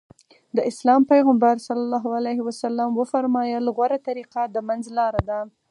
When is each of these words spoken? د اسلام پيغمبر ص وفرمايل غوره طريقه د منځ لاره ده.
د 0.55 0.57
اسلام 0.71 1.01
پيغمبر 1.11 1.55
ص 1.65 1.67
وفرمايل 2.99 3.65
غوره 3.75 3.97
طريقه 4.07 4.41
د 4.53 4.55
منځ 4.67 4.83
لاره 4.97 5.21
ده. 5.29 5.39